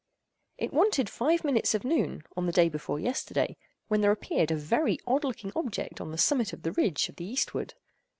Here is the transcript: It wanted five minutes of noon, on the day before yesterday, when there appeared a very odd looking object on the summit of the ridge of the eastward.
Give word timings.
It 0.57 0.73
wanted 0.73 1.11
five 1.11 1.43
minutes 1.43 1.75
of 1.75 1.83
noon, 1.83 2.23
on 2.35 2.47
the 2.47 2.51
day 2.51 2.69
before 2.69 2.99
yesterday, 2.99 3.55
when 3.87 4.01
there 4.01 4.11
appeared 4.11 4.49
a 4.49 4.55
very 4.55 4.97
odd 5.05 5.23
looking 5.23 5.51
object 5.55 6.01
on 6.01 6.09
the 6.09 6.17
summit 6.17 6.53
of 6.53 6.63
the 6.63 6.71
ridge 6.71 7.07
of 7.07 7.17
the 7.17 7.25
eastward. 7.25 7.75